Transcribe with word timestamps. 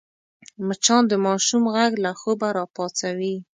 مچان 0.67 1.01
د 1.07 1.13
ماشوم 1.25 1.63
غږ 1.75 1.91
له 2.03 2.11
خوبه 2.19 2.47
راپاڅوي 2.57 3.35